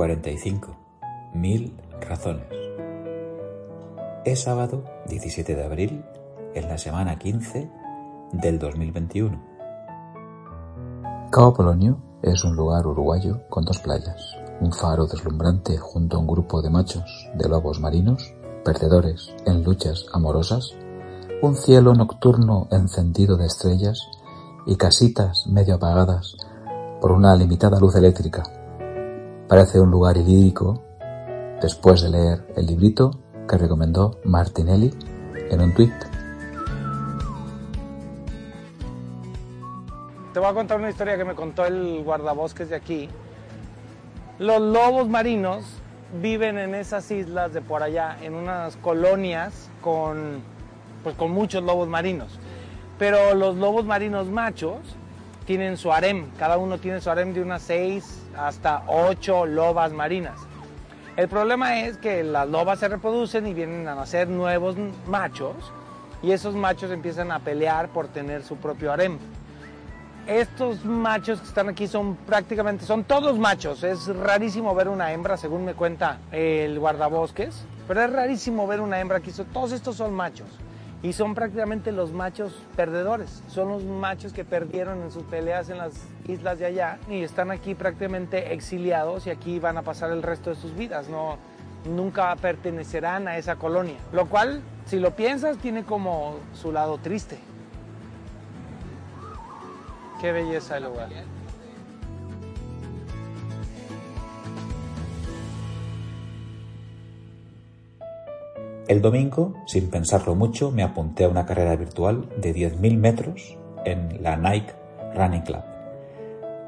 [0.00, 0.68] 45.
[1.34, 2.46] Mil razones.
[4.24, 6.02] Es sábado 17 de abril,
[6.54, 7.70] en la semana 15
[8.32, 9.38] del 2021.
[11.30, 16.26] Cabo Polonio es un lugar uruguayo con dos playas, un faro deslumbrante junto a un
[16.26, 18.32] grupo de machos de lobos marinos,
[18.64, 20.74] perdedores en luchas amorosas,
[21.42, 24.00] un cielo nocturno encendido de estrellas
[24.64, 26.38] y casitas medio apagadas
[27.02, 28.59] por una limitada luz eléctrica.
[29.50, 30.80] Parece un lugar idílico
[31.60, 33.10] después de leer el librito
[33.48, 34.94] que recomendó Martinelli
[35.50, 35.92] en un tuit.
[40.32, 43.08] Te voy a contar una historia que me contó el guardabosques de aquí.
[44.38, 45.64] Los lobos marinos
[46.22, 50.42] viven en esas islas de por allá, en unas colonias con,
[51.02, 52.38] pues, con muchos lobos marinos.
[53.00, 54.78] Pero los lobos marinos machos
[55.46, 60.38] tienen su harem, cada uno tiene su harem de unas 6 hasta 8 lobas marinas.
[61.16, 65.54] El problema es que las lobas se reproducen y vienen a nacer nuevos machos
[66.22, 69.18] y esos machos empiezan a pelear por tener su propio harem.
[70.26, 73.82] Estos machos que están aquí son prácticamente, son todos machos.
[73.82, 79.00] Es rarísimo ver una hembra, según me cuenta el guardabosques, pero es rarísimo ver una
[79.00, 79.32] hembra aquí.
[79.52, 80.48] Todos estos son machos
[81.02, 83.42] y son prácticamente los machos perdedores.
[83.48, 85.94] Son los machos que perdieron en sus peleas en las
[86.28, 90.50] islas de allá y están aquí prácticamente exiliados y aquí van a pasar el resto
[90.50, 91.08] de sus vidas.
[91.08, 91.38] No,
[91.86, 93.96] nunca pertenecerán a esa colonia.
[94.12, 97.38] Lo cual, si lo piensas, tiene como su lado triste.
[100.20, 101.08] Qué belleza el lugar.
[108.90, 114.20] El domingo, sin pensarlo mucho, me apunté a una carrera virtual de 10.000 metros en
[114.20, 114.72] la Nike
[115.14, 115.62] Running Club.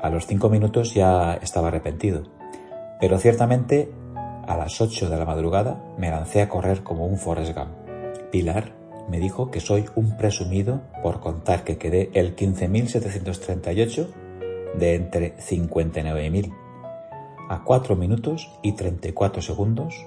[0.00, 2.22] A los 5 minutos ya estaba arrepentido,
[3.00, 3.90] pero ciertamente
[4.46, 7.72] a las 8 de la madrugada me lancé a correr como un Forrest Gump.
[8.30, 8.70] Pilar
[9.10, 14.06] me dijo que soy un presumido por contar que quedé el 15.738
[14.78, 16.54] de entre 59.000
[17.48, 20.06] a 4 minutos y 34 segundos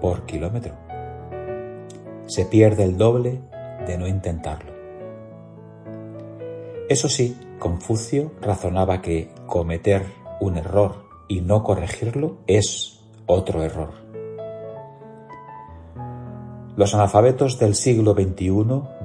[0.00, 0.91] por kilómetro
[2.26, 3.40] se pierde el doble
[3.86, 4.72] de no intentarlo.
[6.88, 10.04] Eso sí, Confucio razonaba que cometer
[10.40, 13.90] un error y no corregirlo es otro error.
[16.74, 18.50] Los analfabetos del siglo XXI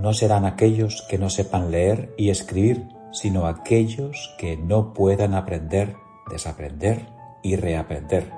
[0.00, 5.96] no serán aquellos que no sepan leer y escribir, sino aquellos que no puedan aprender,
[6.30, 7.06] desaprender
[7.42, 8.30] y reaprender.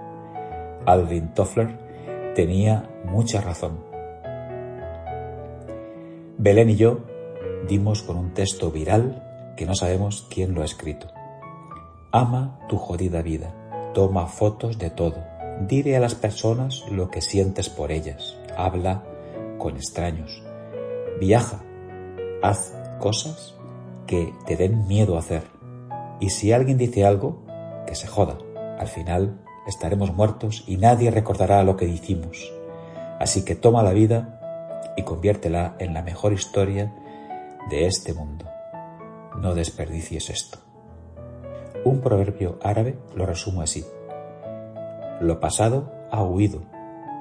[0.86, 3.95] Alvin Toffler tenía mucha razón.
[6.38, 7.00] Belén y yo
[7.66, 11.06] dimos con un texto viral que no sabemos quién lo ha escrito.
[12.12, 13.54] Ama tu jodida vida,
[13.94, 15.16] toma fotos de todo,
[15.66, 19.02] dile a las personas lo que sientes por ellas, habla
[19.56, 20.42] con extraños,
[21.18, 21.62] viaja,
[22.42, 23.54] haz cosas
[24.06, 25.44] que te den miedo hacer.
[26.20, 27.42] Y si alguien dice algo,
[27.86, 28.36] que se joda.
[28.78, 32.52] Al final estaremos muertos y nadie recordará lo que dijimos.
[33.18, 34.35] Así que toma la vida
[34.96, 36.92] y conviértela en la mejor historia
[37.70, 38.46] de este mundo.
[39.40, 40.58] No desperdicies esto.
[41.84, 43.84] Un proverbio árabe lo resumo así.
[45.20, 46.62] Lo pasado ha huido,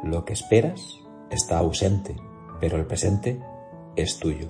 [0.03, 0.81] lo que esperas
[1.29, 2.15] está ausente,
[2.59, 3.41] pero el presente
[3.95, 4.47] es tuyo.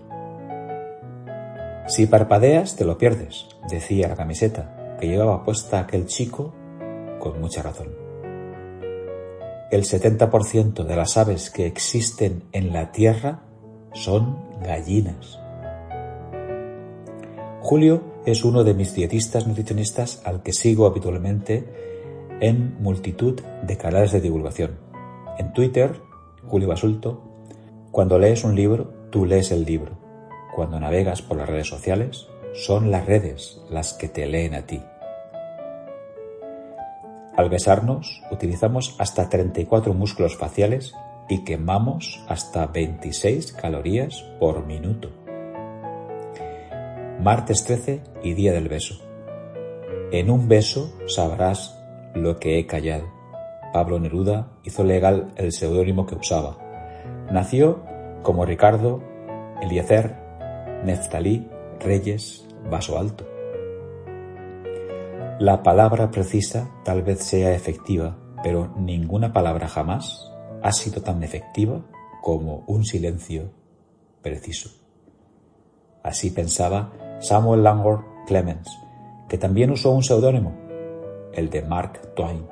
[1.88, 6.54] Si parpadeas te lo pierdes, decía la camiseta que llevaba puesta aquel chico
[7.20, 8.05] con mucha razón
[9.72, 13.42] el 70% de las aves que existen en la Tierra
[13.94, 15.40] son gallinas.
[17.62, 21.66] Julio es uno de mis dietistas nutricionistas al que sigo habitualmente
[22.42, 24.78] en multitud de canales de divulgación.
[25.40, 26.00] En Twitter,
[26.48, 27.24] Julio Basulto,
[27.92, 29.98] cuando lees un libro, tú lees el libro.
[30.56, 34.82] Cuando navegas por las redes sociales, son las redes las que te leen a ti.
[37.38, 40.96] Al besarnos, utilizamos hasta 34 músculos faciales
[41.28, 45.10] y quemamos hasta 26 calorías por minuto.
[47.20, 48.96] Martes 13 y Día del Beso.
[50.12, 51.78] En un beso sabrás
[52.14, 53.12] lo que he callado.
[53.74, 56.58] Pablo Neruda hizo legal el seudónimo que usaba.
[57.32, 57.84] Nació
[58.24, 59.02] como Ricardo
[59.62, 60.16] Eliezer
[60.86, 61.50] Neftalí
[61.80, 63.35] Reyes Vaso Alto.
[65.40, 70.32] La palabra precisa tal vez sea efectiva, pero ninguna palabra jamás
[70.64, 71.86] ha sido tan efectiva
[72.22, 73.52] como un silencio
[74.22, 74.70] preciso.
[76.04, 78.70] Así pensaba Samuel Langford Clemens,
[79.28, 80.56] que también usó un seudónimo,
[81.34, 82.48] el de Mark Twain.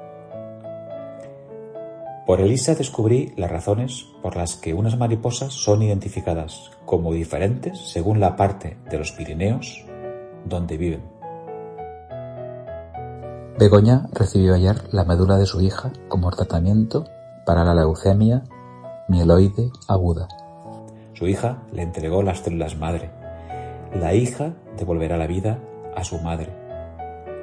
[2.25, 8.19] Por Elisa descubrí las razones por las que unas mariposas son identificadas como diferentes según
[8.19, 9.85] la parte de los Pirineos
[10.45, 11.12] donde viven.
[13.57, 17.05] Begoña recibió ayer la médula de su hija como tratamiento
[17.45, 18.43] para la leucemia
[19.07, 20.27] mieloide aguda.
[21.13, 23.11] Su hija le entregó las células madre.
[23.93, 25.59] La hija devolverá la vida
[25.95, 26.51] a su madre.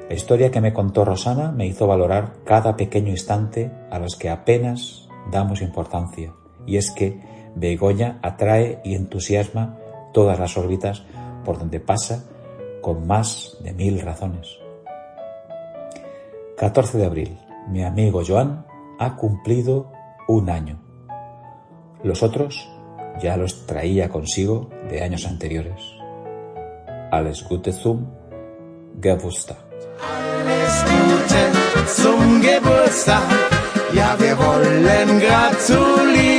[0.09, 4.31] La historia que me contó Rosana me hizo valorar cada pequeño instante a los que
[4.31, 6.35] apenas damos importancia,
[6.67, 7.23] y es que
[7.55, 9.79] Begoña atrae y entusiasma
[10.12, 11.05] todas las órbitas
[11.45, 12.25] por donde pasa
[12.81, 14.59] con más de mil razones.
[16.61, 17.39] 14 de abril.
[17.69, 18.67] Mi amigo Joan
[18.99, 19.91] ha cumplido
[20.29, 20.79] un año.
[22.03, 22.69] Los otros
[23.23, 25.81] ya los traía consigo de años anteriores.
[27.11, 28.07] Alles Gute zum
[29.01, 29.57] Geburtstag.
[30.03, 31.43] Alles Gute
[31.87, 33.23] zum Geburtstag.
[33.95, 36.30] Ja, wir wollen gratulieren.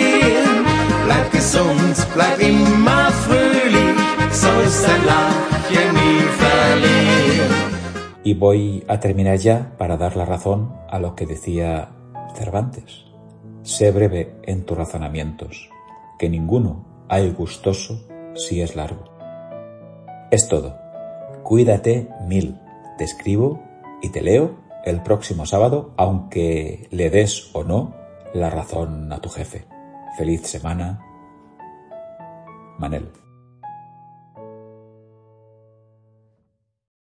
[8.32, 11.90] Y voy a terminar ya para dar la razón a lo que decía
[12.34, 13.04] Cervantes.
[13.62, 15.70] Sé breve en tus razonamientos,
[16.18, 19.04] que ninguno hay gustoso si es largo.
[20.32, 20.78] Es todo.
[21.44, 22.58] Cuídate mil
[22.98, 23.62] te escribo
[24.02, 24.56] y te leo
[24.86, 27.94] el próximo sábado, aunque le des o no
[28.34, 29.66] la razón a tu jefe.
[30.18, 31.02] Feliz semana.
[32.80, 33.21] Manel.